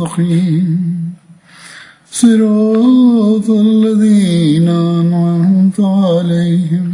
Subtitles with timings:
[0.00, 1.14] المستقيم
[2.12, 6.88] صراط الذين أنعمت عليهم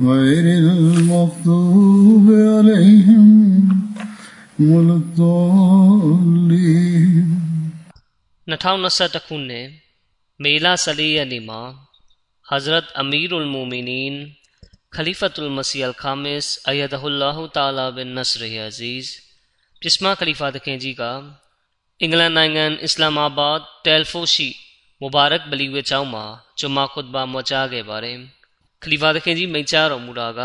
[0.00, 3.26] غير المغضوب عليهم
[4.60, 6.38] ولا الضالين.
[8.48, 9.68] 2021 خون نے
[10.40, 11.70] میلا سلی علیما
[12.52, 14.24] حضرت امیر المومنین،
[14.92, 19.06] خلیفۃ المسیح الخامس، ایدہ اللہ تعالیٰ بن نصر عزیز
[19.82, 21.20] جسمہ خلیفہ دکھیں جی کا
[22.02, 24.48] အင်္ဂလန်နိုင်ငံအစ္စလာမာဘတ်တယ်ဖိုရှိ
[25.00, 26.24] မူဘာရက်ဘလီဝေကျောင်းမှာ
[26.58, 28.18] ဂျွမာခွတ်ဘာမွကြားခဲ့ပါတယ်
[28.82, 30.40] ခလီဖာသခင်ကြီးမိန့်ကြားတော်မူတာက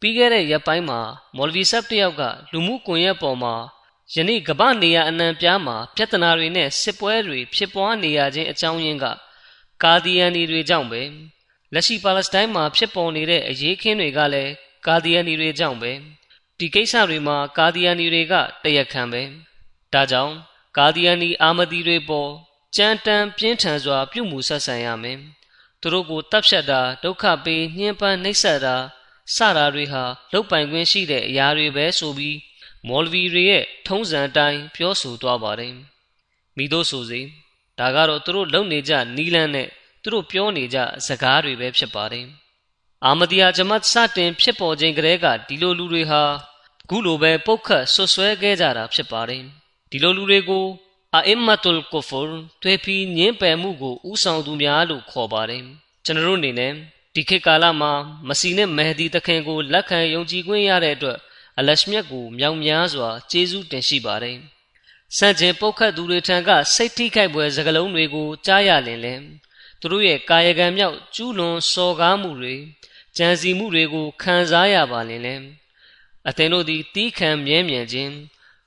[0.00, 1.00] ပြီးခဲ့တဲ့ရက်ပိုင်းမှာ
[1.36, 3.54] မော်လဗီဆပ်တယောက်ကလူမှုကွန်ရက်ပေါ်မှာ
[4.14, 9.06] ယနေ့ကမ္ဘာနေရအနှံပြားမှာပြဿနာတွေနဲ့စစ်ပွဲတွေဖြစ်ပွားနေရခြင်းအကြောင်းရင်းက
[9.82, 11.02] ကာဒီယန်တွေကြောင့်ပဲ
[11.72, 14.52] လက်ရှိပါလက်စတိုင်းမှာဖြစ်ပေါ်နေတဲ့အရေးခင်းတွေကလည်း
[14.86, 15.92] ကာဒီယန်တွေကြောင့်ပဲ
[16.58, 19.22] ဒီကိစ္စတွေမှာကာဒီယန်တွေကတရက်ခံပဲ
[19.92, 20.34] ဒါကြောင့်
[20.76, 22.30] ကာဒီယန်အာမဒီတွေပေါ်
[22.76, 25.18] ကြမ်းတမ်းပြင်းထန်စွာ ပြုမှုဆက်ဆံရမယ်
[25.80, 28.76] သူတို့ကိုတပ်ဖြတ်တာဒုက္ခပေးညှဉ်းပန်းနှိပ်စက်တာ
[29.36, 32.38] စတာတွေဟာလုတ်ပိုင်ခွင့်ရှိတဲ့အရာတွေပဲဆိုပြီး
[32.88, 35.74] မော်လဗီတွေရဲ့ထုံးစံအတိုင်းပြောဆိုသွားပါတယ်
[36.56, 37.20] မိတို့ဆိုစီ
[37.78, 39.68] ဒါကတော့သူတို့လုံနေကြနီလန်းနဲ့
[40.02, 42.26] သူတို့ပြောနေကြစကားတွေပဲဖြစ်ပါတယ်
[43.04, 46.22] အာမဒီယာဂျမတ်စတင်ဖြစ်ပေါ်ခြင်းကလေးကဒီလိုလူတွေဟာ
[46.90, 49.44] ခုလိုပဲပုတ်ခတ်ဆွဆွဲခဲ့ကြတာဖြစ်ပါတယ်
[49.92, 50.66] ဒီလိုလူတွေကို
[51.14, 52.28] အာအင်မတုလ်ကိုဖ်
[52.62, 55.62] ထွေဖီညင်းပယ်မှုကိုဥဆောင်သူများလို့ခေါ်ပါတယ်
[56.04, 56.72] ကျွန်တော်တို့အနေနဲ့
[57.14, 57.92] ဒီခေတ်ကာလမှာ
[58.28, 61.18] မစီနဲ့မဟဒီတခင်ကိုလက်ခံယုံကြည်ခွင့်ရတဲ့အတွက်
[61.58, 64.38] အလရှမြတ်ကိုမြောင်များစွာကျေးဇူးတင်ရှိပါတယ်။
[65.16, 69.14] စံကျင်ပုတ်ခတ်သူတွေထံကစိတ်ထိခိုက်ပွဲစကလုံးတွေကိုကြားရလင်လဲ
[69.80, 72.54] သူတို့ရဲ့ကာယကံမြောက်ကျူးလွန်စော်ကားမှုတွေ
[73.16, 75.34] ကြံစီမှုတွေကိုခံစားရပါလင်လဲ
[76.28, 78.12] အသင်တို့သည်တီးခံမြဲမြံခြင်း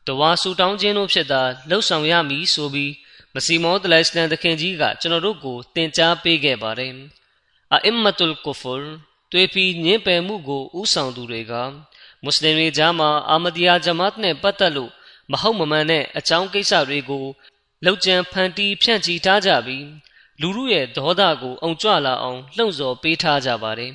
[0.07, 2.91] တဝါဆူတောင်းခြင်းတို့ဖြစ်သာလှုပ်ဆောင်ရမည်ဆိုပြီး
[3.33, 6.93] မစီမောတလိုင်စလန်သခင်ကြီးကကျွန်တော်တို့ကိုသင်ကြားပေးခဲ့ပါတယ်။
[7.73, 8.83] အအင်မတုလ်ကူဖ်
[9.31, 11.53] တွေ့ပြီးညင်ပယ်မှုကိုဥဆောင်သူတွေက
[12.23, 14.91] မွတ်စလင်တွေကြားမှာအာမဒီယာဂျမတ်နဲ့ပတ်သက်လို့
[15.31, 17.25] မဟုတ်မမှန်တဲ့အကြောင်းကိစ္စတွေကို
[17.85, 19.85] လောက်ကျန်ဖန်တီးဖြန့်ချီထားကြပြီး
[20.41, 23.91] လူမှုရဲ့ဒေါသကိုအုံကြွလာအောင်လှုံ့ဆော်ပေးထားကြပါတယ်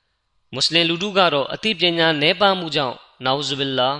[0.52, 3.90] ။မွတ်စလင်လူထုကတော့အသိပညာနည်းပါးမှုကြောင့်နောဇဘီလာ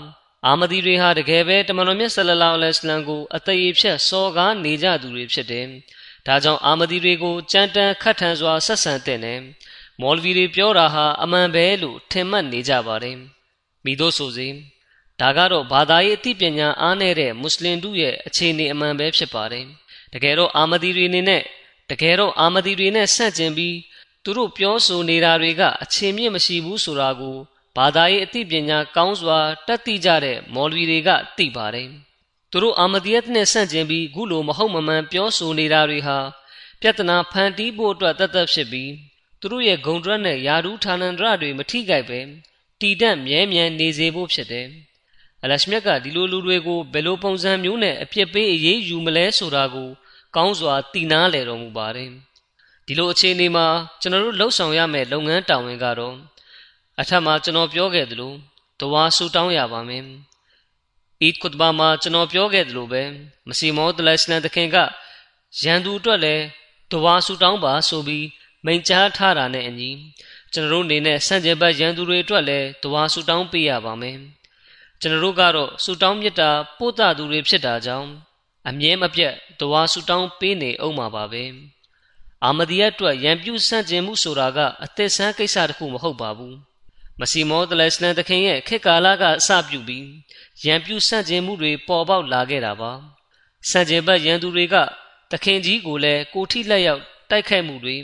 [0.47, 5.67] အာမဒီတွေဟာတကယ်ပဲတမန်တော်မြတ်ဆလလောလဟ်အလัยဟ်ကိုအသေးဖြတ်စော်ကားနေကြသူတွေဖြစ်တယ်။
[6.27, 9.39] ဒါကြောင့်အာမဒီတွေကိုကြမ်းတမ်းခတ်ထန်စွာဆက်ဆံတဲ့နဲ့
[10.01, 13.17] မော်လဗီတွေပြောတာဟာအမှန်ပဲလို့ထင်မှတ်နေကြပါတယ်။
[13.85, 14.49] မိတို့ဆိုစေ
[15.21, 19.65] ဒါကတော့ဘာသာရေးအသိပညာအားနည်းတဲ့မွတ်စလင်တို့ရဲ့အခြေအနေအမှန်ပဲဖြစ်ပါတယ်
[20.15, 21.43] တကယ်တော့အာမဒီတွေအနေနဲ့
[21.91, 23.77] တကယ်တော့အာမဒီတွေနဲ့ဆန့်ကျင်ပြီး
[24.25, 27.37] သူတို့ပြောဆိုနေတာတွေကအခြေမြင့်မရှိဘူးဆိုတာကို
[27.79, 31.89] ဘာသာရေးအသိပညာကောင်းစွာတတ်သိကြတဲ့မော်လဝီတွေကသိပါတယ်
[32.51, 36.19] သူတို့အာမဒီယတ်နဲ့ဆန့်ကျင်ပြီးခုလိုမဟုတ်မမှန်ပြောဆိုနေတာတွေဟာ
[36.81, 38.93] ပြဿနာဖန်တီးဖို့အတွက်တတ်တတ်ဖြစ်ပြီး
[39.41, 42.21] သူတို့ရဲ့ဂုံတွက်နဲ့ယာရုဌာနန္ဒရတွေမထိခိုက်ပဲ
[42.81, 44.67] တည်တံ့မြဲမြံနေစေဖို့ဖြစ်တယ်။
[45.43, 49.89] အလရှမြတ်ကဒီလိုလူတွေကိုဘယ်လိုပုံစံမျိုးနဲ့အပြစ်ပေးအရေးယူမလဲဆိုတာကို
[50.37, 52.11] ကောင်းစွာတည်နာလေတော်မူပါတယ်။
[52.87, 53.67] ဒီလိုအခြေအနေမှာ
[54.01, 56.17] ကျွန်တော်တို့လှုပ်ဆောင်ရမယ့်လုပ်ငန်းတာဝန်ကတော့
[57.01, 58.35] အထက်မှာကျွန်တော်ပြောခဲ့သလို
[58.81, 60.05] တဝါဆူတောင်းရပါမယ်။
[61.23, 63.03] အီဒ်ခွတ်ဘာမှာကျွန်တော်ပြောခဲ့သလိုပဲ
[63.49, 64.77] မစီမောဒလိုင်စလန်တခင်က
[65.63, 66.45] ရန်သူအတွက်လည်း
[66.93, 68.27] တဝါဆူတောင်းပါဆိုပြီး
[68.65, 69.91] မိန့်ကြားထားတာနဲ့အညီ
[70.53, 74.19] ကျွန်တော်တို့အနေနဲ့ဆန့်ကျင်ဘက်ရန်သူတွေအတွက်လည်းတဝါဆူတောင်းပေးရပါမယ်
[75.01, 78.09] ကျွန်တော်တို့ကတော့ဆူတောင်းမြတ်တာပို့တာသူတွေဖြစ်တာကြောင့်
[78.69, 81.45] အမြဲမပြတ်တဝါဆူတောင်းပေးနေအောင်ပါပါပဲ
[82.45, 86.68] အာမဒီယတ်အတွက်ရန်ပြုဆန့်ကျင်မှုဆိုတာကအသက်ဆန်းကိစ္စတစ်ခုမဟုတ်ပါဘူး
[87.21, 90.07] မစီမောတလစလန်တခင်ရဲ့ခေတ်ကာလကအစပြုပြီး
[90.65, 92.93] ရန်ပြူဆန့်ကျင်မှုတွေပေါ်ပေါက်လာခဲ့တာပါ
[93.71, 94.77] ဆန့်ကျင်ဘက်ရန်သူတွေက
[95.33, 97.97] တခင်ကြီးကိုလည်းကိုထိလက်ရောက်တိုက်ခိုက်မှုတွေ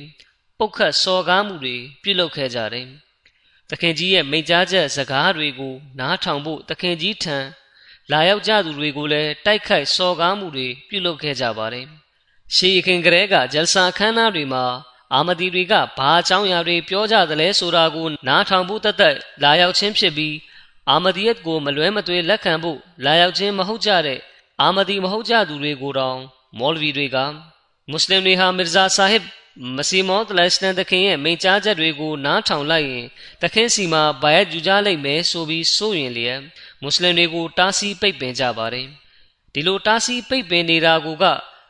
[0.59, 2.89] ပုတ်ခတ်စော်ကားမှုတွေပြုလုပ်ခဲ့ကြတယ်
[3.71, 7.39] တခင်ကြီးရဲ့မိန့်ကြားချက်စကားတွေကိုနားထောင်ဖို့တခင်ကြီးထံ
[8.11, 11.87] လာရောက်ကြသူတွေကိုလည်းတိုက်ခိုက်စော်ကားမှုတွေပြုလုပ်ခဲ့ကြပါတယ်
[12.55, 14.65] ရှေးခင်ကလေးကဂျယ်ဆာခန်းသားတွေမှာ
[15.13, 20.35] အာမဒီတွေကဘာအကြောင်းအရာတွေပြောကြသလဲဆိုတာကိုနားထောင်ဖို့တသက်လာရောက်ခြင်းဖြစ်ပြီး
[20.91, 24.21] အာမဒီယတ်ကိုမလွဲမသွေလက်ခံဖို့လာရောက်ခြင်းမဟုတ်ကြတဲ့
[24.61, 26.19] အာမဒီမဟုတ်ကြသူတွေကိုတောင်
[26.59, 27.17] မောလဗီတွေက
[27.91, 29.25] မွတ်စလင်တွေဟာမီဇာဆာဟစ်
[29.77, 33.07] မစီမောတလက်စတန်တခင်ရဲ့မိန့်ကြားချက်တွေကိုနားထောင်လိုက်ရင်
[33.43, 36.41] တခင်စီမှာဘာယတ်ယူကြလိမ့်မယ်ဆိုပြီးစိုးရင်လျက်
[36.83, 38.87] မွတ်စလင်တွေကိုတားဆီးပိတ်ပင်ကြပါတယ်
[39.53, 41.07] ဒီလိုတားဆီးပိတ်ပင်နေတာက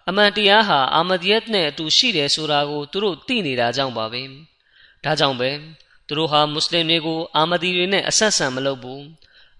[0.09, 4.23] အမှန်တရားဟာအာမဒီယတ်နဲ့အတူရှိတယ်ဆိုတာကိုသူတို့သိနေတာကြောင့်ပါပဲ
[5.05, 5.51] ဒါကြောင့်ပဲ
[6.07, 9.05] သူတို့ဟာမွတ်စလင်တွေကိုအာမဒီတွေနဲ့အဆက်ဆံမလုပ်ဘူး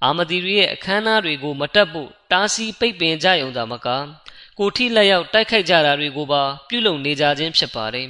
[0.05, 3.89] အာမဒီတွေရဲ့အခမ်းအနားတွေကိုမတက်ဖို့တားဆီးပိတ်ပင်ကြရုံသာမက
[4.59, 8.09] ကိုထိလက်ရောက်တိုက်ခိုက်ကြတာတွေကိုပါပြုလုပ်နေကြခြင်းဖြစ်ပါတယ်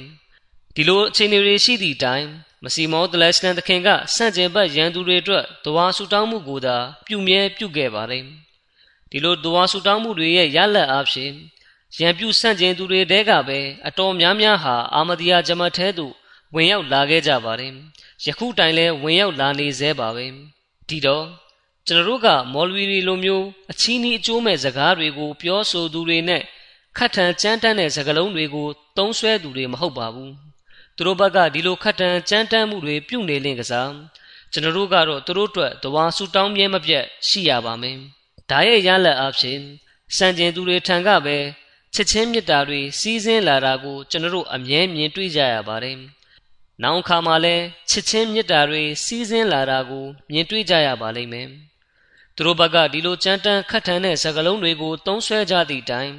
[0.75, 2.25] ဒီလိုအခြေအနေတွေရှိသည့်တိုင်
[2.63, 6.77] မစီမောဒလက်စတန်သခင်ကစန့်ကျင်ဘက်ရန်သူတွေအတွက်တဝါဆူတောင်းမှုကိုသာ
[7.07, 8.23] ပြုမြဲပြုခဲ့ပါတယ်
[9.09, 11.31] ဒီလိုတဝါဆူတောင်းမှုတွေရဲ့ရလဒ်အဖြစ်
[11.99, 16.13] ရန်ပြုဆန့်ကျင်သူတွေတဲကပဲအတော်များများဟာအာမဒီယာဂျမတ်ထဲသို့
[16.55, 17.73] ဝင်ရောက်လာခဲ့ကြပါတယ်
[18.25, 20.25] ယခုတိုင်လဲဝင်ရောက်လာနေသေးပါပဲ
[20.89, 21.25] ဒီတော့
[21.87, 26.41] ကျွန်တော်တို့ကမော်လဝီတွေလိုမျိုးအချီးနှီးအကျိုးမဲ့စကားတွေကို ပြောဆိုသူတွေနဲ့
[26.97, 30.33] ခတ်ထန်ကြမ်းတမ်းတဲ့စကားလုံးတွေကိုသုံးဆွဲသူတွေမဟုတ်ပါဘူး
[30.95, 33.91] သူတို့ဘက်ကဒီလိုခတ်ထန်ကြမ်းတမ်းမှုတွေပြုနေလင့်ကစား
[34.51, 37.97] ကျွန်တော်တို့ကတော့သူတို့အတွက်တဝါဆူတောင်းမြဲမပြတ်ရှိရပါမယ်
[38.49, 39.59] ဒါရဲ့ရလဒ်အဖြစ်
[40.17, 41.37] စံကျင်သူတွေထံကပဲ
[41.97, 45.97] ချက်ချင်းမြတ်တာတွေစီးစင်းလာတာကိုကျွန်တော်တို့အမြဲမြင်တွေ့ကြရပါတယ်။
[46.83, 51.47] နောက်ခါမှလည်းချက်ချင်းမြတ်တာတွေစီးစင်းလာတာကိုမြင်တွေ့ကြရပါလိမ့်မယ်။
[52.35, 56.11] သူတို့ဘက်ကဒီလိုကြမ်းတမ်းခတ်ထန်တဲ့စကားလုံးတွေကိုသုံးဆွဲကြသည့်တိုင်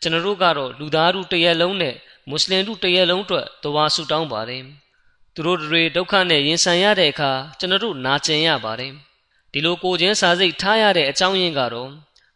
[0.00, 1.94] ကျွန်တော်တို့ကတော့လူသားတို့တရက်လုံးနဲ့
[2.28, 4.64] မွတ်စလင်တို့တရက်လုံးအတွက်တဝါဆူတောင်းပါတယ်။
[5.34, 8.92] သူတို့တွေဒုက္ခနဲ့ရင်ဆိုင်ရတဲ့အခါကျွန်တော်တို့နာကျင်ရပါတယ်။
[9.52, 11.90] ဒီလိုကိုချင်းစာစိတ်ထားရတဲ့အကြောင်းရင်းကတော့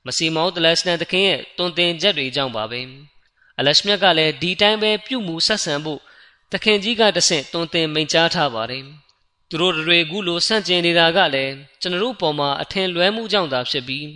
[0.06, 2.80] မစီမောဒလက်စနန်သခင်ရဲ့တွင်တင်ချက်တွေကြောင့်ပါပဲ
[3.58, 6.00] အလက်ရှမြတ်ကလည်းဒီတိုင်းပဲပြုမှုဆက်ဆံဖို့
[6.52, 8.84] သခင်ကြီးကတဆင့်တွင်တင်မိန့်ကြားထားပါတယ်
[9.48, 14.06] သူတို့တွေကူလိုဆန့်ကျင်နေတာကလည်းကျွန်တော်ပေါ်မှာအထင်လွဲမှုကြောင့်သာဖြစ်ပြီး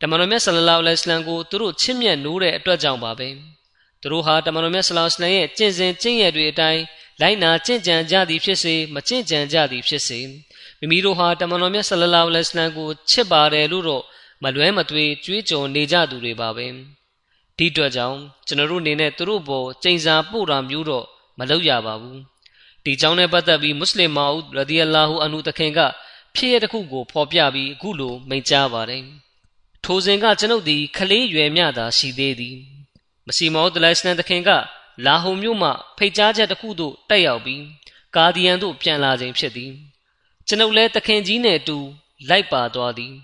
[0.00, 3.28] တမန်တော်မြတ်ဆလလောလ္လဟ်အလัยဟ်ကိုသူတို့ချစ်မြတ်နိုးတဲ့အတွက်ကြောင့်ပါပဲ
[4.00, 6.82] သူတို့ဟာတမန်တော်မြတ်ဆလလောလ္လဟ်ရဲ့ကျင့်စဉ်ကျင့်ရတွေအတိုင်း
[7.20, 10.20] လိုက်နာကျင့်ကြံကြသည်ဖြစ်စေမကျင့်ကြံကြသည်ဖြစ်စေ
[10.78, 14.04] မိမိတို့ဟာတမန်တော်မြတ်ဆလလောလ္လဟ်အလัยဟ်ကိုချစ်ပါတယ်လို့တော့
[14.44, 16.66] မလွဲမသွေကြွေးကြော်နေကြသူတွေပါပဲ
[17.56, 21.06] ဒီအတွက်ကြောင့်ကျွန်တော်တို့အနေနဲ့သူတို့ပေါ်ကျိန်စာပို့တာမျိုးတော့
[21.38, 22.20] မလုပ်ရပါဘူး
[22.84, 25.80] ဒီကြောင့်နဲ့ပတ်သက်ပြီးမွတ်စလင်မာဦးရဒီအလာဟူအန်ဟူတခင်က
[26.34, 29.04] ဖြစ်ရတဲ့ခုကိုဖော်ပြပြီးအခုလိုမိန့်ကြားပါတယ်
[29.84, 32.56] ထိုစဉ်ကကျွန်ုပ်သည်ခလေးရွယ်မြသာရှိသေးသည်
[33.26, 34.50] မစီမောဒလိုက်စနန်တခင်က
[35.06, 37.62] လာဟိုမြို့မှဖိတ်ကြားချက်တစ်ခုသို့တက်ရောက်ပြီး
[38.16, 39.72] ကာဒီယန်သို့ပြန်လာခြင်းဖြစ်သည်
[40.46, 41.78] ကျွန်ုပ်လည်းတခင်ကြီးနှင့်အတူ
[42.28, 43.14] လိုက်ပါသွားသည်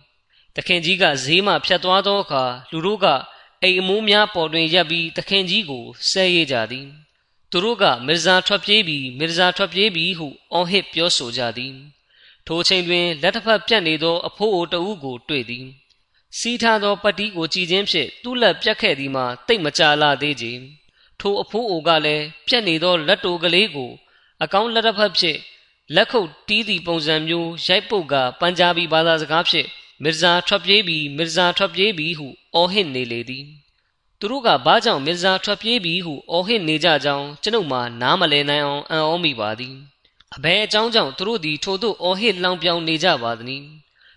[0.57, 3.07] တခင်ကြီးကဈေးမှဖြတ်သွားသောအခါလူတို့က
[3.63, 6.89] အိမ်အမိုးများပေါ်တွင်ရပ်ပြီးတခင်ကြီးကိုဆဲရကြသည်
[7.51, 11.75] သူတို့ကမီဇာထွက်ပြေးပြီးမီဇာထွက်ပြေးပြီးဟုအော်ဟစ်ပြောဆိုကြသည်
[12.47, 15.67] ထိုချိန်တွင်လက်တစ်ဖက်ပြတ်နေသောအဖိုးအိုတဦးကိုတွေ့သည်
[16.39, 20.47] စီးထားသောပတိကိုကြည်ခြင်းဖြင့်သူ့လက်ပြတ်ခဲ့သည်မှာတိတ်မကြလာသေးကြ
[21.21, 23.91] ထိုအဖိုးအိုကလည်းပြတ်နေသောလက်တိုကလေးကို
[24.43, 25.39] အကောင်းလက်တစ်ဖက်ဖြင့်
[25.95, 29.69] လက်ခုပ်တီးသည့်ပုံစံမျိုးရိုက်ပုတ်ကပန်ဂျာဘီဘာသာစကားဖြင့်
[30.05, 33.45] မီဇာထွက်ပြေးပြီးမီဇာထွက်ပြေးပြီးဟုအော်ဟစ်နေလေသည်
[34.19, 39.75] သူတို့ကဘာကြောင့်မီဇာထွက်ပြေးပြီးဟုအော်ဟစ်နေကြကြောင်းကျွန်ုပ်မှနားမလည်နိုင်အောင်အံ့ဩမိပါသည်
[40.37, 43.67] အဘယ်အကြောင်းကြောင့်သူတို့သည်ထို့သို့အော်ဟစ်လောင်ပြောင်နေကြပါသနည်း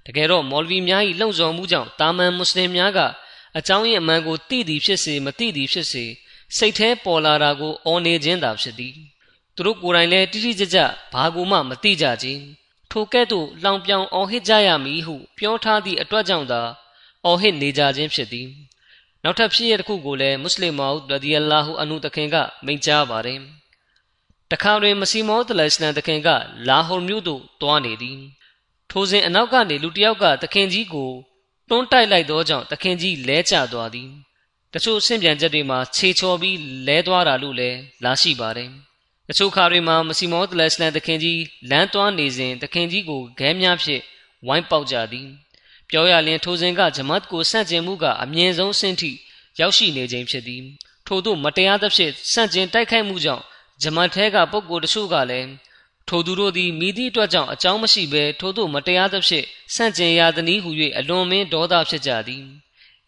[0.05, 2.99] တကယ်တော့မော်လဗီများ၏လှုံ့ဆော်မှုကြောင့်တာမန်မွတ်စလင်များက
[3.57, 6.05] အကြောင်းရင်းအမှန်ကိုသိသည်ဖြစ်စေမသိသည်ဖြစ်စေ
[6.57, 8.95] စိတ်แท้ပေါ်လာတာကိုအော်နေခြင်းသာဖြစ်သည်
[9.55, 10.79] သူတို့ကိုယ်တိုင်လည်းတိတိကျကျ
[11.13, 12.41] ဘာကိုမှမသိကြခြင်း
[12.95, 16.61] ထိုကဲ့သို့လောင်ပြောင်အော်ဟစ်ကြရမည်ဟုပြောထားသည့်အတွက်ကြောင့်သာ
[17.25, 18.47] အော်ဟစ်နေကြခြင်းဖြစ်သည်
[19.23, 22.35] နောက်ထပ်ဖြစ်ရတစ်ခုကိုလည်းမွတ်စလင်မောရဒီအလာဟူအနုတခင်က
[22.65, 23.39] မိန့်ကြားပါတယ်
[24.51, 26.29] တခါတွင်မစီမောတလစလန်တခင်က
[26.67, 28.19] လာဟော်မြို့သို့တွားနေသည်
[28.91, 31.11] ထိုစဉ်အနောက်ကနေလူတစ်ယောက်ကတခင်ကြီးကို
[31.69, 34.09] တွန်းတိုက်လိုက်သောကြောင့်တခင်ကြီးလဲကျသွားသည်
[34.73, 36.57] တချို့ဆင့်ပြန်ချက်တွေမှာခြေချော်ပြီး
[36.87, 38.71] လဲသွားတာလို့လည်းလာရှိပါတယ်
[39.33, 44.01] တချို့ခါတွေမှာမစီမောတလက်စလန်တခင်ကြီးလမ်းသွားနေစဉ်တခင်ကြီးကိုခဲများဖြင့်
[44.47, 45.27] ဝိုင်းပေါက်ကြသည်
[45.89, 49.11] ပြောရလျင်ထိုစဉ်ကဂျမတ်ကိုဆန့်ကျင်မှုကအမြင့်ဆုံးဆင့်ထိ
[49.59, 50.63] ရောက်ရှိနေခြင်းဖြစ်သည်
[51.07, 53.43] ထို့သို့မတရားသဖြင့်ဆန့်ကျင်တိုက်ခိုက်မှုကြောင့်
[53.81, 55.49] ဂျမတ်ထဲကပုဂ္ဂိုလ်တချို့ကလည်း
[56.07, 62.43] ထိုသူတို့သည်မိသည့်အတွက်ကြောင့်အကြောင်းမရှိဘဲထို့သို့မတရားသဖြင့်ဆန့်ကျင်ရသည်ဟု၍အလွန်မင်းဒေါသဖြစ်ကြသည်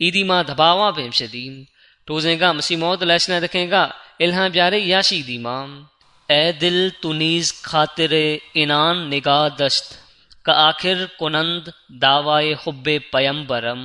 [0.06, 1.52] ဤဒီမှာတဘာဝပင်ဖြစ်သည်
[2.08, 3.76] ထိုစဉ်ကမစီမောဒလရှနာတခင်က
[4.20, 5.60] အီလဟန်ပြရိရရှိသည်မှာ
[6.29, 8.13] ए दिल तुनीज खातिर
[8.63, 9.87] इनान निगाह दश्त
[10.47, 11.73] का आखिर कुनंद
[12.05, 13.83] दावाए हुब्बे पयंबरम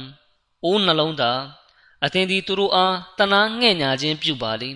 [0.66, 1.40] အိုးနှလုံးသား
[2.06, 4.72] အသင်သည်သူတို့အားတနာငဲ့ညာခြင်းပြုပါလိ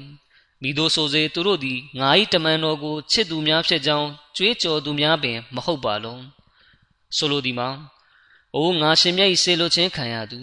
[0.62, 6.24] မိတို့ဆိုစေသူတို့သည်ငါ၏တမန်တော်ကိုချစ်သူများဖြစ်ကြောင်းကြွေးကြော်သူများပင်မဟုတ်ပါလုံး
[7.18, 7.70] ဆိုလိုသည်မှာ
[8.56, 10.40] အိုးငါရှင်မြတ်၏ဆေလိုခြင်းခံရသူ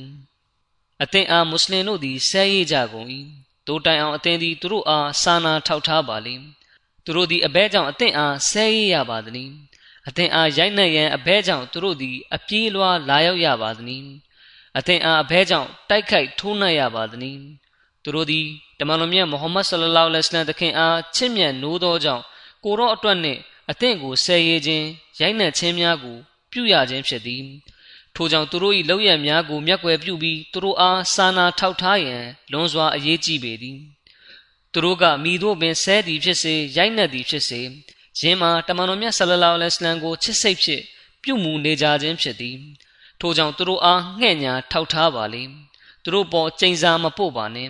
[1.02, 3.08] အသင်အားမွတ်စလင်တို့သည်ဆဲရကြကုန်၏
[3.66, 6.34] တိုးတိုင်အောင်အသင်သည်သူတို့အားစာနာထောက်ထားပါလိ
[7.05, 9.51] သူတို့သည်အဘဲကြောင့်အသင်အားဆဲရရပါသည်
[10.07, 14.05] အသင်အားရိုက်နှက်ရန်အဘဲကြောင့်သူတို့သည်အပြေးလွှာလာရောက်ရပါသည်
[14.77, 17.39] အသင်အားအဘဲကြောင့်တိုက်ခိုက်ထိုးနှက်ရပါသည်
[18.03, 18.45] သူတို့သည်
[18.79, 22.23] တမန်တော်မြတ်မုဟမ္မဒ်ဆလလောလဟ်အလัยဟိဝါစလမ်တခင်အားချစ်မြတ်နိုးသောကြောင့်
[22.63, 23.39] ကိုရောအတွက်နှင့်
[23.71, 24.85] အသင်ကိုဆယ်ရည်ခြင်း
[25.19, 26.17] ရိုက်နှက်ခြင်းများကို
[26.51, 27.43] ပြုရခြင်းဖြစ်သည်
[28.15, 33.79] ထိုကြောင့်သူတို့၏လောက်ရများကိုမျက်ွယ်ပြုပြီးသူတို့အားစာနာထောက်ထားရန်လွန်စွာအရေးကြီးပေသည်
[34.73, 37.61] သူတို့ကမိတို့ပင်ဆဲသည်ဖြစ်စေရိုက်နှက်သည်ဖြစ်စေ
[38.19, 40.83] ယင်းမှာတမန်တော်မြတ်ဆလလောလဟ်အလัยဟိဝါစလမ်ကိုချစ်စိတ်ဖြင့်
[41.23, 42.57] ပြုမူနေကြခြင်းဖြစ်သည်
[43.19, 45.43] ထိုကြောင့်သူတို့အားငှဲ့ညာထောက်ထားပါလေ
[46.03, 47.69] သူတို့ပေါ်ကျိန်စာမပို့ပါနဲ့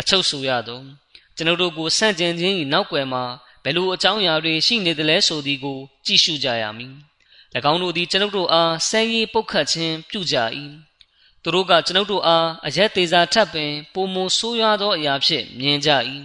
[0.00, 0.84] အချုပ်ဆိုရတော့
[1.36, 3.24] ကျွန်ုပ်တို့ကိုဆန့်ကျင်ခြင်း၏နောက်ွယ်မှာ
[3.64, 6.94] ဘယ်လိုအကြောင်းအရာတွေရှိနေသလဲဆိုသည်ကိုကြည့်ရှုကြရမည်၎
[7.70, 10.36] င်းတို့သည်ကျွန်ုပ်တို့အားဆဲရေးပုတ်ခတ်ခြင်းပြုကြ၏
[11.44, 15.90] သူတို့ကကျွန်ုပ်တို့အားအရက်သေးစာထပ်ပင်ပုံမဆိုးရွားသောအရာဖြင့်မြင်ကြ၏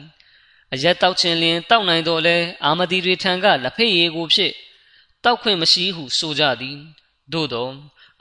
[0.73, 4.51] အရက်တောက်ခြင်းလျင်တောက်နိုင်တော်လဲအာမဒီတွေထံကလက်ဖက်ရည်ကိုဖြစ်
[5.23, 6.77] တောက်ခွင့်မရှိဟုဆိုကြသည်
[7.33, 7.69] သို့သော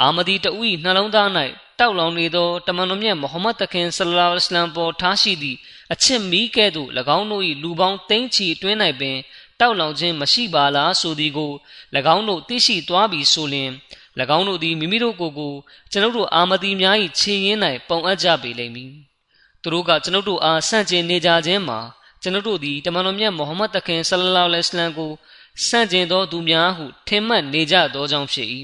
[0.03, 1.29] အာမဒီတဦး၏နှလုံးသား၌
[1.79, 5.59] တောက်လောင်နေသောတမန်တော်မြတ်မုဟမ္မဒ်တခင်ဆလလောလ္လဟ်အလัยဟ်ပေါ်ထားရှိသည့်
[5.93, 9.17] အချစ်မီးကဲ့သို့၎င်းတို့၏လူပေါင်းသိန်းချီအတွင်း၌ပင်
[9.61, 11.53] တောက်လောင်ခြင်းမရှိပါလားဆိုသည်ကို၎
[12.15, 13.71] င်းတို့သိရှိသွားပြီဆိုလျှင်၎
[14.37, 15.53] င်းတို့သည်မိမိတို့ကိုယ်ကို
[15.91, 17.59] ကျွန်ုပ်တို့အာမဒီများ၏ခြေရင်း၌
[17.89, 18.93] ပုံအပ်ကြပေလိမ့်မည်
[19.63, 21.81] သူတို့ကကျွန်ုပ်တို့အားဆန့်ကျင်နေကြခြင်းမှာ
[22.23, 25.13] ကျွန်ုပ်တို့သည်တမန်တော်မြတ်မုဟမ္မဒ်တခင်ဆလလောလ္လဟ်အလัยဟ်ကို
[25.67, 28.49] ဆန့်ကျင်သောသူများဟုထင်မှတ်နေကြသောကြောင့်ဖြစ်၏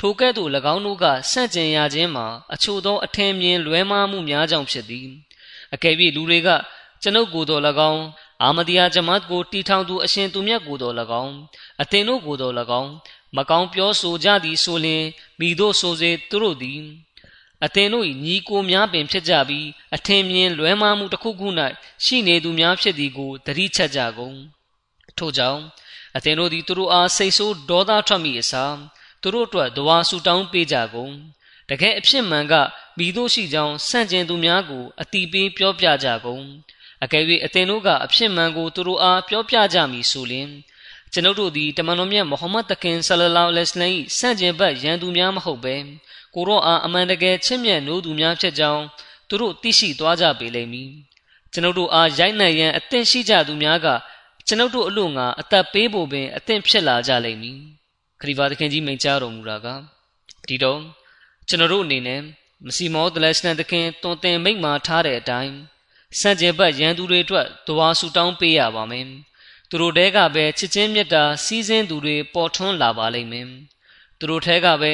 [0.00, 5.08] ထိုကဲ့သို့၎င်းတို့ကဆန့်ကျင်ရခြင်းမှာအချို့သောအထင်မြင်လွဲမှားမှုများကြောင့်ဖြစ်သည်
[5.74, 6.48] အကယ်၍လူတွေက
[7.02, 8.02] ကျွန်ုပ်ကိုယ်တော်၎င်း
[8.42, 11.34] အာမဒီယာဂျမတ်ကိုတီထောင်သူအရှင်သူမြတ်ကိုယ်တော်၎င်း
[11.82, 12.90] အသင်တို့ကိုယ်တော်၎င်း
[13.36, 15.04] မကောင်းပြောဆိုကြသည်ဆိုလျှင်
[15.38, 16.80] မိတို့ဆိုစေသူတို့သည်
[17.64, 21.48] အသင်တို့၏ညီကိုများပင်ဖြစ်ကြပြီးအထင်မြင်လွဲမှားမှုတစ်ခုခု၌
[22.04, 24.36] ရှိနေသူများဖြစ်သည်ကိုသတိချက်ကြကုန်
[25.18, 25.62] ထို့ကြောင့်
[26.16, 28.74] အသင်တို့သည်သူတို့အားစိတ်ဆိုးဒေါသထွက်မိအစား
[29.22, 31.12] သူတို့အတွက်ဒဝါဆူတောင်းပေးကြကုန်
[31.68, 32.54] တကယ်အဖြစ်မှန်က
[32.98, 36.44] မိတို့ရှိကြောင်းစန့်ကျင်သူများကိုအတိပေးပြောပြကြကုန်
[37.04, 40.50] အကယ်၍အသင်တို့ကအဖြစ်မှန်ကိုသူတို့အားပြောပြကြမည်ဆိုလျှင်
[41.12, 45.74] ကျွန်ုပ်တို့သည်တမန်တော်မြတ်မုဟမ္မဒ်တခင်ဆလလောလဟ်အလိုင်းစန့်ကျင်ဘက်ရန်သူများမဟုတ်ပဲ
[46.34, 48.84] ကိုရောအားအမှန်တကယ်ချစ်မြတ်နိုးသူများဖြစ်ကြောင်း
[49.28, 50.90] သူတို့သိရှိသွားကြပေလိမ့်မည်
[51.52, 53.86] ကျွန်ုပ်တို့အားရိုက်နှက်ရန်အသင့်ရှိကြသူများက
[54.46, 57.58] ကျွန်ုပ်တို့အလို့ငါအသက်ပေးဖို့ပင်အသင့်ဖြစ်လာကြလိမ့်မည်
[58.20, 59.66] ခရီးပါသခင်ကြီးမိန့်ကြားတော်မူတာက
[60.48, 60.80] ဒီတော့
[61.48, 62.20] ကျွန်တော်တို့အနေနဲ့
[62.66, 65.54] မစီမောဒလက်စနသခင်တွန်တင်မိန့်မာထားတဲ့အတိုင်း
[66.20, 69.06] စံကျင်ဘတ်ရန်သူတွေအတွက်တဝါဆူတောင်းပေးရပါမယ်
[69.70, 73.46] သူတို့တဲကပဲချစ်ချင်းမြတ်တာစီးစင်းသူတွေပေါ်ထွန်းလာပါလိမ့်မယ်
[74.18, 74.92] သူတို့ထဲကပဲ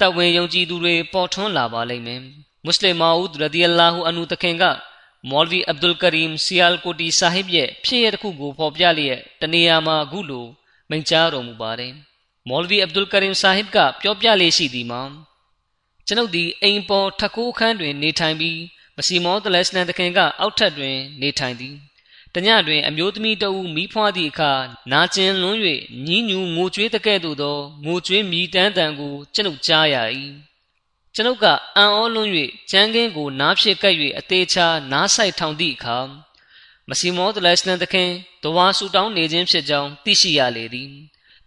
[0.00, 2.20] တဝင်ယုံကြည်သူတွေပေါ်ထွန်းလာပါလိမ့်မယ်
[2.64, 4.64] မွတ်စလင်မာဦးရဒီအလာဟူအန်ဟူတခင်က
[5.30, 10.46] မော်လ်ဗီအဗ်ဒุลကရီမ်စီယယ်ကိုတီဆာဟစ်ရဲ့ဖြစ်ရတဲ့ခုကိုဖော်ပြလျက်တနေရာမှာအခုလို
[10.90, 11.92] မိန့်ကြားတော်မူပါတယ်
[12.48, 15.02] မော်လ်ဗီအဗ်ဒุลကရင်ဆာဟစ်ကပြောပြလေးရှိသည်မှာ
[16.06, 18.58] ကျွန်ုပ်သည်အိမ်ပေါ်ထခိုးခန်းတွင် နေထိုင်ပြီး
[18.96, 21.74] မစီမောတလက်စနန်တခင်ကအောက်ထပ်တွင် နေထိုင်သည်
[22.34, 24.52] တညတွင်အမျိုးသမီးတဦးမိဖွားသည့်အခါ
[24.92, 25.58] နာကျင်လွန်း၍
[26.06, 29.96] ညင်းညူငိုကြွေးတကဲ့သို့သောငိုကြွေးမြည်တမ်းတန်ကိုကျွန်ုပ်ကြားရ၏
[31.14, 32.30] ကျွန်ုပ်ကအံ့ဩလွန်း၍
[32.70, 35.98] ကြမ်းကင်းကိုနားဖြစ်ကပ်၍အသေးချာနားဆိုင်ထောင်သည့်အခါ
[36.88, 38.10] မစီမောတလက်စနန်တခင်
[38.42, 40.90] တဝါဆူတောင်းနေခြင်းဖြစ်ကြောင်းသိရှိရလေသည်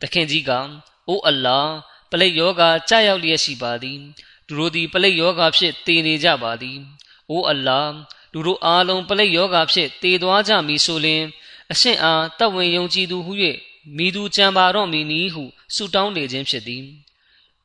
[0.01, 0.51] သခင်ကြီးက
[1.07, 1.59] အိုအလ္လာ
[2.11, 3.99] ပလိတ်ယောဂါကြာရောက်လျက်ရှိပါသည်
[4.47, 6.77] သူတို့သည်ပလိတ်ယောဂါဖြင့်တည်နေကြပါသည်
[7.29, 7.81] အိုအလ္လာ
[8.33, 11.23] လူတို့အားလုံးပလိတ်ယောဂါဖြင့်တည်သွားကြမည်ဆိုလျှင်
[11.71, 13.33] အရှင်အားတဝင်ယုံကြည်သူဟု၍
[13.97, 15.43] မိသူကြံပါတော့မည်နည်းဟု
[15.75, 16.83] ဆုတောင်းနေခြင်းဖြစ်သည်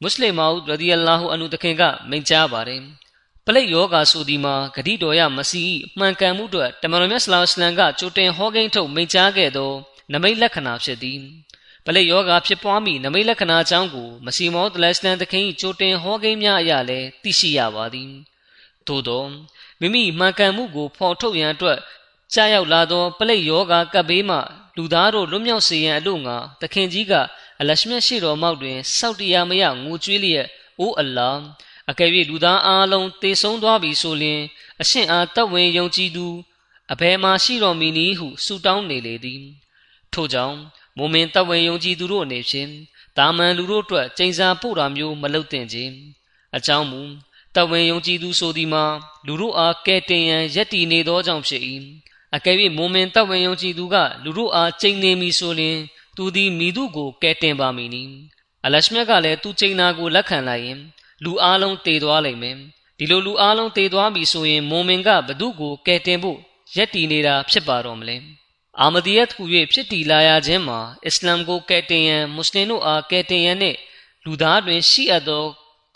[0.01, 2.83] မွတ်စလင်မာဦးရဒီအလာဟူအနုတခင်ကမိန့်ကြားပါတယ်
[3.47, 5.65] ပလိတ်ယောဂါဆိုဒီမှာဂတိတော်ရမစီ
[5.99, 9.73] မှန်ကန်မှုတို့တမန်တော်မြတ်ဆလောစလမ်ကကြိုတင်ဟောကိန်းထုတ်မိန့်ကြားခဲ့သော
[10.13, 11.21] နမိတ်လက္ခဏာဖြစ်သည်
[11.87, 18.11] ပလိယောဂါဖြစ်ပွားမိနမိတ်လက္ခဏာအကြောင်းကိုမစီမောဒလက်စတန်သခင်ကြိုတင်ဟောကိန်းများအရလည်းသိရှိရပါသည်
[18.87, 19.25] သို့သော
[19.83, 21.79] မိမိမှန်ကန်မှုကိုဖော်ထုတ်ရန်အတွက်
[22.33, 24.39] ကြားရောက်လာသောပလိယောဂါကပ်ဘေးမှ
[24.77, 27.13] လူသားတို့လွတ်မြောက်စေရန်အလို့ငါတခင်ကြီးက
[27.61, 30.47] အလရှမြတ်ရှိတော်မောက်တွင်စောက်တရားမရငိုကြွေးလျက်
[30.79, 31.31] အိုးအလ္လာ
[31.91, 34.41] အကယ်၍လူသားအားလုံးတေဆုံးသွားပြီဆိုလျှင်
[34.83, 36.27] အရှင်အားတတ်ဝင်ယုံကြည်သူ
[36.93, 39.43] အဘယ်မှရှိတော်မူနည်းဟုဆုတောင်းနေလေသည်
[40.13, 40.57] ထို့ကြောင့်
[40.97, 42.71] မုံမင်တတ်ဝင်ယုံကြည်သူတို့အနေဖြင့်
[43.17, 45.93] တာမန်လူတို့အတွက်ကျိန်စာပို့တာမျိုးမလုပ်သင့်ခြင်း
[46.57, 47.01] အကြောင်းမူ
[47.55, 48.85] တတ်ဝင်ယုံကြည်သူဆိုသည်မှာ
[49.27, 51.63] လူတို့အားကဲတင်ရန်ယက်တီနေသောကြောင့်ဖြစ်၏
[52.37, 55.79] အကယ်၍မုံမင်တတ်ဝင်ယုံကြည်သူကလူတို့အားကျိန်နေမည်ဆိုလျှင်
[56.17, 58.03] သူသည်မိသူကိုကဲတင်ပါမည်နီ
[58.65, 60.79] အလရှမြတ်ကလည်းသူကျိန်နာကိုလက်ခံလိုက်ရင်
[61.25, 62.57] လူအလုံးတည်သွားလိမ့်မယ်
[62.99, 66.39] ဒီလိုလူအလုံးတည်သွားပြီဆိုရင်မုံမင်ကဘသူကိုကဲတင်ဖို့
[66.77, 68.17] ရက်တည်နေတာဖြစ်ပါတော့မလဲ
[68.81, 69.43] အာမဒီယတ်ဟူ၍
[69.73, 73.79] ဖြစ်တည်လာရခြင်းမှာအစ္စလာမ်ကိုကဲတင်ရန်မွတ်စလင်တို့အားကဲတင်ရန်နှင့်
[74.25, 75.45] လူသားတွင်ရှိအပ်သော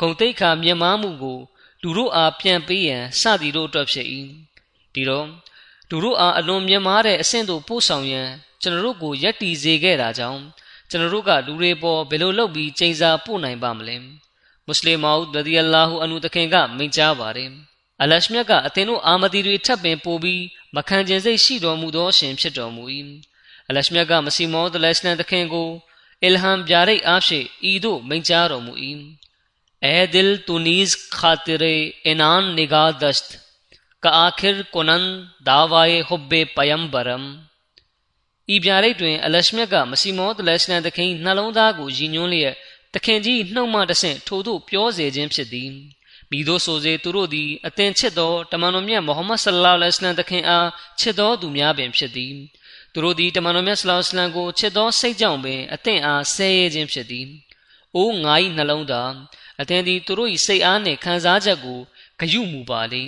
[0.00, 1.38] ဂုံတိတ်ခါမြင်မာမှုကို
[1.82, 4.06] လူတို့အားပြန်ပေးရန်စသည်တို့အတွက်ဖြစ်၏
[4.94, 5.26] ဒီတော့
[5.90, 8.28] လူတို့အားအလွန်မြင်မာတဲ့အဆင့်သို့ပို့ဆောင်ရန်
[8.62, 10.42] ကျွန်တော်တို့ကိုရက်တီစေခဲ့တာကြောင့်
[10.90, 13.96] ကျွန်တော်တို့ကလူတွေပေါ်ဘယ်လိုလုပ်ပြီးချိန်စာပို့နိုင်ပါမလဲ
[14.66, 17.50] မွတ်စလင်မောက်ရဒီအလာဟူအန်ဟူတခင်ကမိန့်ကြားပါတယ်
[18.02, 20.42] အလရှမြတ်ကအသင်တို့အာမဒီတွေထပ်ပင်ပို့ပြီး
[20.76, 22.84] မခံကျင်စိတ်ရှိတော်မူသောရှင်ဖြစ်တော်မူ၏
[23.68, 25.68] အလရှမြတ်ကမစီမောဒလစလန်တခင်ကို
[26.22, 28.72] အီလဟမ်ပြရိတ်အားဖြင့်ဤသို့မိန့်ကြားတော်မူ၏
[29.81, 31.63] ए दिल तू नीज खातिर
[32.13, 33.37] इनान निगाह दश्त
[34.03, 35.07] का आखिर कुनन
[35.45, 37.25] दावाए हुब्बे पयम्बरम
[38.55, 42.55] ဤပြရိတ်တွင်အလရှမြတ်ကမစီမောတလရှလန်တခင်နှလုံးသားကိုရည်ညွှန်းလျက်
[42.93, 45.69] တခင်ကြီးနှုတ်မှတဆင့်ထိုသို့ပြောစေခြင်းဖြစ်သည်
[46.31, 50.67] မိတို့ဆိုစေသူတို့သည်အသင်ချစ်သောတမန်တော်မြတ်မုဟမ္မဒ်ဆလ္လာလဟ်အလိုင်းဝါဆလမ်တခင်အား
[50.99, 52.33] ချစ်သောသူများပင်ဖြစ်သည်
[52.93, 57.27] သူတို့သည်တမန်တော်မြတ်ဆလ္လာလဟ်အလိုင်းဝါဆလမ်ကိုချစ်သောစိတ်ကြောင့်ပင်အသင်အားဆဲရဲခြင်းဖြစ်သည်
[57.95, 59.11] အိုးငါ၏နှလုံးသား
[59.60, 61.80] အသင်သည်သူတို့၏စိတ်အားနှင့်ခံစားချက်ကို
[62.20, 63.02] ဂယုမူပါလေ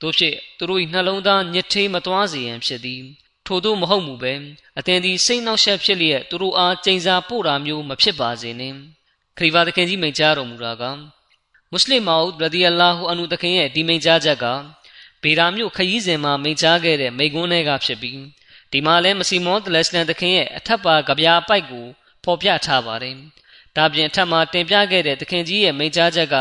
[0.00, 3.02] တို့ဖြစ်သူတို့၏နှလုံးသားညစ်ထေးမသွားစေရန်ဖြစ်သည်
[3.46, 4.32] ထို့သောမဟုတ်မူပဲ
[4.78, 8.76] အသင်သည်စိတ်နှောက်ယှက်ဖြစ်လျက်သူတို့အားကျိန်စာပို့တာမျိုးမဖြစ်ပါစေနှင့်
[9.36, 10.82] ခရီးပါသခင်ကြီးမိန့်ကြားတော်မူတာက
[11.70, 14.46] မွတ်စလင်မောက်ရဒီအလာဟူအန်ဟူသခင်ရဲ့ဒီမိန့်ကြားချက်က
[15.22, 18.20] ဘေရာမြို့ခရီးစဉ်မှာမိန့်ကြားခဲ့တဲ့မိန့်ခွန်းတွေကဖြစ်ပြီး
[18.72, 21.86] ဒီမှာလဲမစီမောတလက်စလန်သခင်ရဲ့အထက်ပါကြပြာပိုက်ကို
[22.24, 23.16] ဖော်ပြထားပါတယ်။
[23.76, 26.36] ဒါပြင်အထက်မှာတင်ပြခဲ့တဲ့သခင်ကြီးရဲ့မိန့်ကြားချက်က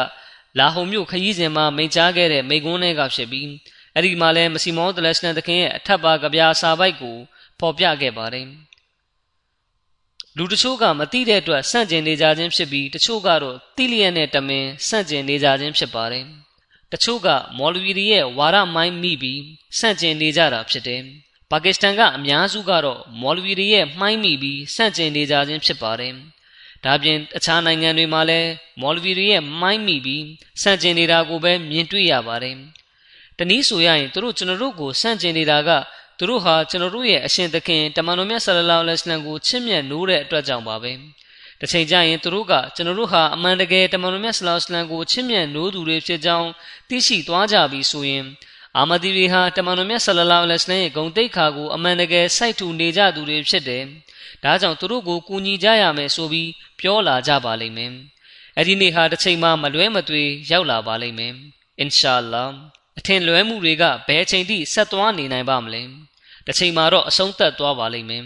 [0.60, 3.48] လာဟုံမြို့ခရီးစဉ်မှာမိန့်ကြားခဲ့တဲ့မိန့်ခွန်းတွေကဖြစ်ပြီး
[3.96, 7.18] အဲ့ဒီမှာလဲမစီမောတလက်စလန်သခင်ရဲ့အထက်ပါကြပြာစာပိုက်ကို
[7.60, 8.48] ဖော်ပြခဲ့ပါတယ်။
[10.38, 16.26] လူတချို့ကမသိတဲ့အတွက်ဆန့်ကျင်နေကြခြင်းဖြစ်ပြီးတချို့ကတော့တိလျက်နဲ့တမင်ဆန့်ကျင်နေကြခြင်းဖြစ်ပါတယ်။
[16.92, 19.42] တချို့ကမော်လဝီတွေရဲ့ဝါရမိုင်းမိပြီး
[19.80, 21.02] ဆန့်ကျင်နေကြတာဖြစ်တယ်။
[21.52, 26.14] ပါကစ္စတန်ကအများစုကတော့မော်လဝီတွေရဲ့မှိုင်းမိပြီးဆန့်ကျင်နေကြခြင်းဖြစ်ပါတယ်။
[26.86, 28.50] ဒါပြင်အခြားနိုင်ငံတွေမှာလည်း
[28.82, 30.26] မော်လဝီတွေရဲ့မိုင်းမိပြီး
[30.62, 32.56] ဆန့်ကျင်နေတာကိုပဲမြင်တွေ့ရပါတယ်။
[33.38, 35.70] တနည်းဆိုရရင်တို့ကျွန်တော်တို့ကိုဆန့်ကျင်နေတာက
[36.18, 40.92] သူတို့ဟာကျွန်တော်တို့ရဲ့အရှင်သခင်တမန်တော်မြတ်ဆလလောလဟ်အလัยဟ်ကိုချစ်မြတ်နိုးတဲ့အတွက်ကြောင့်ပါပဲ။
[41.60, 46.50] တစ်ချိန်ကျရင်သူတို့ကကျွန်တော်တို့ဟာအမှန်တကယ်တမန်တော်မြတ်ဆလလောလဟ်အလัยဟ်ကိုချစ်မြတ်နိုးသူတွေဖြစ်ကြောင်း
[46.90, 48.24] သိရှိသွားကြပြီဆိုရင်
[48.78, 53.84] အာမဒီတွေဟာတမန်တော်မြတ်ဆလလောလဟ်အလัยဟ်ရဲ့ဂုဏ်တိတ်ခါကိုအမှန်တကယ်စိုက်ထူနေကြသူတွေဖြစ်တယ်။
[54.44, 57.92] ဒါကြောင့်သူတို့ကိုကူညီကြရမယ်ဆိုပြီးပြောလာကြပါလိမ့်မယ်။
[58.58, 61.34] အဲ့ဒီနေ့ဟာတစ်ချိန်မှမလွဲမသွေရောက်လာပါလိမ့်မယ်။
[61.80, 62.44] အင်ရှာအလ္လာ
[62.98, 65.82] အထင်လွဲမှုတွေကဘယ်ချိန်ထိဆက်သွားနေနိုင်ပါမလဲ။
[66.46, 68.24] တစ်ချိန်မှာတော့အဆုံးသတ်သွားပါလိမ့်မယ်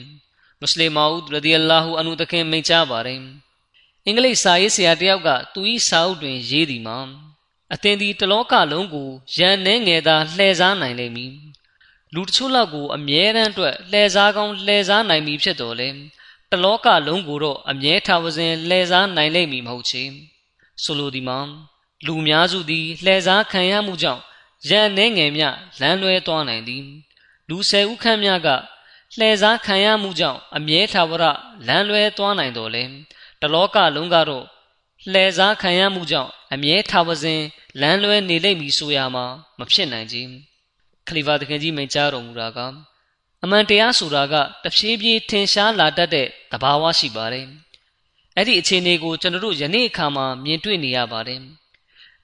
[0.60, 3.20] မွတ်စလင်မာဦးရဒီအလာဟူအနုတခင်မိန့်ကြားပါတယ်
[4.06, 6.98] အင်္ဂလိပ်စာရေးဆရာတယောက်ကသူ၏စာအုပ်တွင်ရေးသည်မှာ
[7.74, 11.34] အသင်ဒီတလောကလုံးကိုရန်နှဲငယ်သာလှည့်စားနိုင်လိမ့်မည်
[12.14, 15.90] လူတချို့လောက်ကိုအမြဲတမ်းအတွက်လှည့်စားကောင်းလှည့်စားနိုင်ပြီဖြစ်တော်လဲ
[16.52, 20.04] တလောကလုံးကိုတော့အမြဲထားဝစဉ်လှည့်စားနိုင်လိမ့်မည်မဟုတ်ချေ
[20.84, 21.40] ဆိုလိုသည်မှာ
[22.06, 24.22] လူများစုသည်လှည့်စားခံရမှုကြောင့်
[24.70, 25.44] ရန်နှဲငယ်မြ
[25.80, 26.84] လမ်းလွဲသွားနိုင်သည်
[27.50, 28.50] လူဆယ်ဦးခန့်များက
[29.18, 31.24] လှည့်စားခံရမှုကြောင့်အမြဲထာဝရ
[31.68, 32.84] လမ်းလွဲသွားနိုင်တော်လဲ
[33.42, 34.46] တလောကလုံးကတော့
[35.12, 37.42] လှည့်စားခံရမှုကြောင့်အမြဲထာဝစဉ်
[37.82, 39.26] လမ်းလွဲနေလိမ့်မည်ဆိုရမှာ
[39.60, 40.18] မဖြစ်နိုင်ကြ
[41.08, 42.60] ခလီဖာတခင်ကြီးမိန့်ကြားတော်မူတာက
[43.44, 47.48] အမှန်တရားဆိုတာကတဖြည်းဖြည်းထင်ရှားလာတတ်တဲ့သဘာဝရှိပါတယ်
[48.36, 51.42] အဲ့ဒီအခြေအနေကိုကျွန်တော်တို့ယနေ့အခါမှာမြင်တွေ့နေရပါတယ်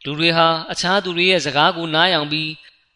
[0.03, 2.49] လူတွေဟာအခြားသူတွေရဲ့စကားကိုနားယောင်ပြီး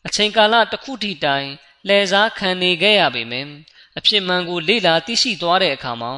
[0.08, 1.48] အချိန်ကာလတစ်ခုထိတိုင်
[1.88, 3.50] လှည့်စားခံနေခဲ့ရပေမယ့်
[3.98, 6.12] အဖြစ်မှန်ကိုလေ့လာသိရှိသွားတဲ့အခါမှာ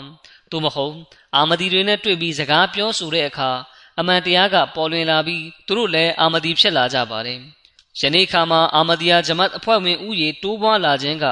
[0.51, 0.95] သို့မဟုတ်
[1.35, 3.51] အာမဒီတွေနဲ့တွေ့ပြီးစကားပြောဆိုတဲ့အခါ
[3.99, 7.39] အမှန်တရားကပေါ်လွင်လာပြီးသူတို့လည်းအာမဒီဖြစ်လာကြပါတယ်။
[7.99, 11.25] ယနေ့ခါမှာအာမဒီယာဂျမတ်အဖွဲ့ဝင်ဥယေတိုးပွားလာခြင်းက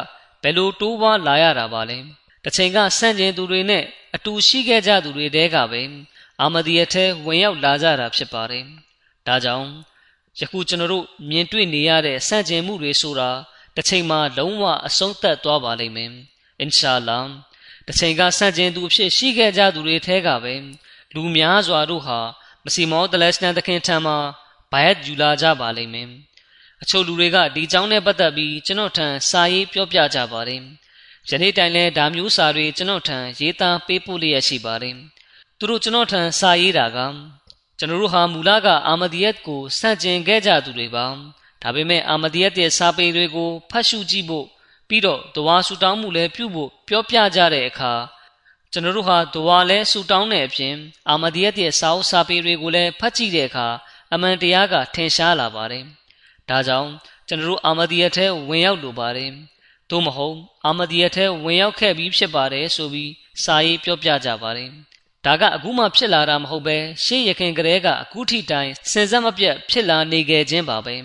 [0.44, 1.98] ဘယ်လိုတိုးပွားလာရတာပါလဲ။
[2.44, 3.84] တစ်ချိန်ကဆန့်ကျင်သူတွေနဲ့
[4.16, 5.82] အတူရှိခဲ့ကြသူတွေတဲကပဲ
[6.42, 8.66] အာမဒီယာထဲဝင်ရောက်လာကြတာဖြစ်ပါတယ်။
[9.28, 9.68] ဒါကြောင့်
[10.40, 13.30] ယခုကျွန်တော်တို့မြင်တွေ့နေရတဲ့ဆန့်ကျင်မှုတွေဆိုတာ
[13.76, 16.12] တစ်ချိန်မှာလုံးဝအဆုံးသတ်သွားပါလိမ့်မယ်
[16.60, 17.20] အင်ရှာလာ
[17.88, 20.54] တစ်ချိန်ကဆန့်ကျင်သူအဖြစ်ရှိခဲ့ကြသူတွေထဲကပဲ
[21.14, 22.20] လူများစွာတို့ဟာ
[22.66, 24.14] မစီမောတလက်စတန်သခင်ထံမှ
[24.72, 26.10] ဘိုင်ယက်ယူလာကြပါလိမ့်မယ်
[26.82, 30.62] အချို့လူတွေကဒီကြောင်းနဲ့ပတ်သက်ပြီးကျွန်တော်ထံစာရေးပြောပြကြပါတယ်
[31.30, 34.96] ယနေ့တိုင်လဲဒါမျိုးစာတွေကျွန်တော်ထံရေးသားပေးပို့လျက်ရှိပါတယ်
[35.58, 36.98] သူတို့ကျွန်တော်ထံစာရေးတာက
[37.80, 41.06] ကျွန်တော်တို့ဟာမူလကအာမဒီယက်ကိုစန့်ကျင်ခဲ့ကြသူတွေပါ
[41.62, 44.48] ဒါပေမဲ့အာမဒီယက်ရဲ့စာပေတွေကိုဖတ်ရှုကြည့်ဖို့
[44.88, 47.94] ပြီးတော့တဝါဆူတောင်းမှုလည်းပြုဖို့ပြောပြကြတဲ့အခါ
[48.76, 50.76] ကျွန်တော်တို့ဟာတဝါလဲဆူတောင်းတဲ့အပြင်
[51.10, 53.68] အာမဒီယက်ရဲ့စာအုပ်စာပေတွေကိုလည်းဖတ်ကြည့်တဲ့အခါ
[54.14, 55.84] အမှန်တရားကထင်ရှားလာပါတယ်
[56.50, 56.90] ဒါကြောင့်
[57.28, 59.32] ကျွန်တော်တို့အာမဒီယက်ထဲဝင်ရောက်လိုပါတယ်
[59.90, 63.12] သို့မဟုတ်အာမဒီယက်ထဲဝင်ရောက်ခဲ့ပြီးဖြစ်ပါတယ်ဆိုပြီး
[63.44, 64.70] စာရေးပြောပြကြပါတယ်
[65.26, 70.96] ဒါကအခုမှဖြစ်လာတာမဟုတ်ပဲရှေ့ရခင်ကလေးကအခုထိတိုင်စင်စက်မပြတ်ဖြစ်လာနေခဲ့ခြင်းပါပဲ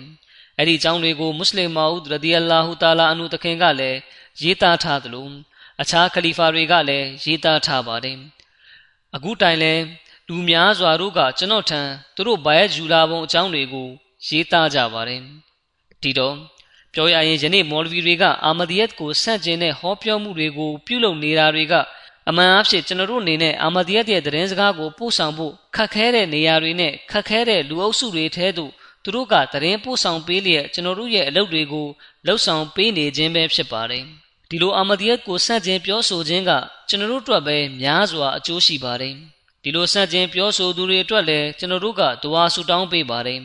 [0.57, 3.99] အဲ့ဒီအကြောင်းတွေကိုမွတ်စလင်မာဦးရဒီအလာဟူတာလာအနုတခင်ကလည်း
[4.41, 5.27] ရေးသားထားသလို
[5.81, 8.17] အခြားခလီဖာတွေကလည်းရေးသားထားပါတယ်
[9.15, 9.73] အခုတိုင်လဲ
[10.27, 11.81] လူများစွာတို့ကကျွန်တော်ထံ
[12.15, 13.87] သူတို့ဘာရဲ့ယူလာပုံအကြောင်းတွေကို
[14.27, 15.21] ရေးသားကြပါတယ်
[16.01, 16.35] ဒီတော့
[16.93, 21.73] ပြောရရင်ယနေ့မော်လဗီတွေကအာမဒီယတ်ကိုဆန့်ကျင်တဲ့ဟောပြောမှုတွေကိုပြုလုပ်နေတာတွေက
[22.29, 28.71] အမှန်အဖြစ်ကျွန်တော်တို့အနေနဲ့အာမဒီယတ်ရဲ့သတင်းစကားကိုပို့ဆောင်ဖို့ခက်ခဲတဲ့နေရာတွေနဲ့ခက်ခဲတဲ့လူအုပ်စုတွေထဲသို့
[29.03, 31.87] သူတို့ကသတင်းပို့ဆောင်ပေးလျက်ကျွန်တော်တို့ရဲ့အလုပ်တွေကို
[32.25, 34.05] လှုပ်ဆောင်ပေးနေခြင်းပဲဖြစ်ပါတယ်
[34.49, 36.51] ဒီလိုအာမဒီယတ်ကိုဆန့်ကျင်ပြောဆိုခြင်းက
[36.87, 39.15] ကျွန်တော်တို့အတွက်ပဲများစွာအကျိုးရှိပါတယ်
[39.63, 43.41] ဒီလိုဆန့်ကျင်ပြောဆိုသူတွေအတွက်လည်းကျွန်တော်တို့ကဒွါဆူတောင်းပေးပါတယ်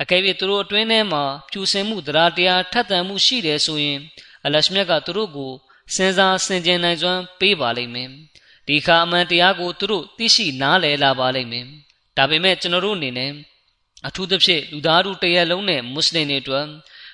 [0.00, 3.98] အကယ်၍သူတို့အတွင်းထဲမှာဖြူစင်မှုတရားတရားထက်သန်မှုရှိတယ်ဆိုရင်
[4.44, 5.52] အလရှမြတ်ကသူတို့ကို
[5.94, 8.08] စဉ်းစားဆင်ခြင်နိုင်စွမ်းပေးပါလိမ့်မယ်
[8.68, 11.66] ဒီခါအမှန်တရားကိုသူတို့သိရှိနားလည်လာပါလိမ့်မယ်
[12.16, 13.30] ဒါပေမဲ့ကျွန်တော်တို့အနေနဲ့
[14.06, 16.64] အထူးသဖြင့်လူသားတို့တရက်လုံးနဲ့မွတ်စလင်တွေအတွက်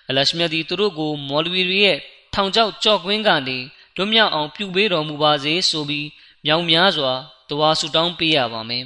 [0.08, 1.98] အလရှမြတ်ဒီသူတို့ကိုမော်လဝီတွေရဲ့
[2.34, 3.58] ထောင်ချောက်ကြော့ကွင်းကနေ
[3.96, 6.08] လွတ်မြောက်အောင်ပြုပေးတော်မူပါစေဆိုပြီး
[6.44, 7.12] မြောင်များစွာ
[7.48, 8.84] တဝါဆူတောင်းပေးရပါမယ်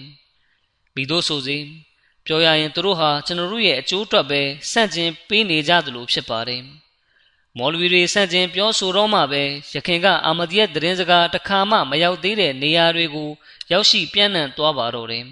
[0.95, 1.59] မိတို့ဆိုစေ
[2.27, 6.63] ပြောရရင်သူတို့ဟာကျွန်တော်တို့ရဲ့အကျိုးအတွက်ပဲစန့်ကျင်ပေးနေကြသလိုဖြစ်ပါတယ်
[7.59, 9.43] မော်လဝီတွေစန့်ကျင်ပြောဆိုတော့မှပဲ
[9.75, 13.31] ရခင်ကအာမဒီယက်သတင်းစကားတစ်ခါမှမရောက်သေးတဲ့နေရာတွေကို
[13.73, 15.25] ရောက်ရှိပြန့်နှံ့သွားပါတော့တယ်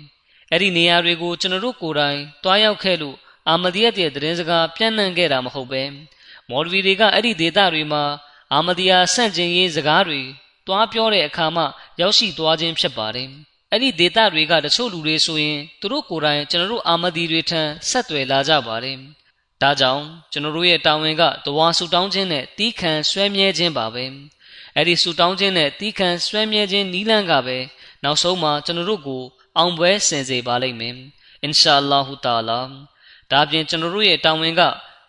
[0.51, 3.17] အဲ့ဒီနေရာတွေကိုကျွန်တော်တို့ကိုယ်တိုင်တွားရောက်ခဲ့လို့
[3.49, 5.83] အာမဒီယက်ရဲ့သတင်းစကားပြန့်နှံ့ခဲ့တာမဟုတ်ပဲ
[6.51, 8.05] မော်လဝီတွေကအဲ့ဒီဒေသတွေမှာ
[8.53, 10.21] အာမဒီယာဆန့်ကျင်ရေးစကားတွေ
[10.67, 11.65] တွားပြောတဲ့အခါမှ
[12.01, 13.29] ရောက်ရှိသွားခြင်းဖြစ်ပါတယ်
[13.71, 18.97] အဲ့ဒီဒေတာတွေကတချို့လူတွေဆိုရင်သူတို့ကိုယ်တိုင်ကျွန်တော်တို့အာမဒီတွေထံဆက်သွယ်လာကြပါတယ်။
[19.63, 24.05] ဒါကြောင့်ကျွန်တော်တို့ရဲ့တာဝန်ကတဝါဆူတောင်းခြင်းနဲ့တီးခံဆွဲမြဲခြင်းပါပဲ။
[24.77, 27.59] အဲ့ဒီဆူတောင်းခြင်းနဲ့တီးခံဆွဲမြဲခြင်းနီးလန်းကပဲ
[28.05, 29.23] နောက်ဆုံးမှာကျွန်တော်တို့ကို
[29.57, 30.95] အောင်ပွဲဆင်စေပါလိမ့်မယ်။
[31.43, 32.61] အင်ရှာအလ္လာဟူတာလာ
[33.31, 34.63] ဒါပြင်ကျွန်တော်တို့ရဲ့တာဝန်က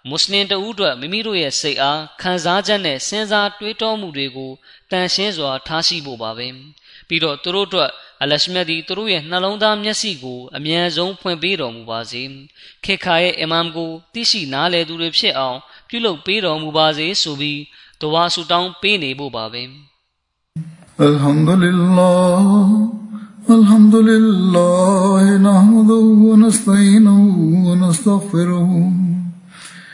[0.10, 4.52] မွတ်စလင်တဦးအတွက်မိမိတို့ရဲ့စိတ်အားခံစားချက်နဲ့စဉ်းစားတွေးတောမှုတွေကို
[4.92, 6.48] တန်ရှင်းစွာထားရှိဖို့ပါပဲ။
[7.08, 12.24] ပြီးတော့သူတို့အတွက်အလရှမြတ်သည်သူတို့ရဲ့နှလုံးသားမျက်စိကိုအမြန်ဆုံးဖွင့်ပေးတော်မူပါစေ
[12.86, 15.58] ခေခါရဲ့အီမမ်ကိုသိရှိနားလည်သူတွေဖြစ်အောင်
[15.89, 17.60] ပြုလုပ်ပေးတော်မူပါစေဆိုပြီး
[18.02, 19.63] ဒဝါဆူတောင်းပေးနေဖို့ပါပဲ
[21.10, 22.70] Alhamdulillah
[23.58, 27.32] Alhamdulillah nahmaduhu wa nasta'inuhu
[27.68, 29.12] wa nastaghfiruhu wa nu'minu